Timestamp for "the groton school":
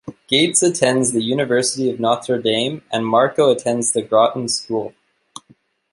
3.91-4.95